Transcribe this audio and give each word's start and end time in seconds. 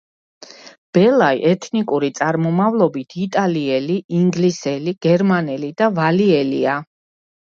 ბელა 0.97 1.27
ეთნიკური 1.49 2.07
წარმომავლობით 2.19 3.13
იტალიელი, 3.25 3.97
ინგლისელი, 4.21 4.95
გერმანელი 5.09 5.69
და 5.83 5.91
ვალიელია. 5.99 6.79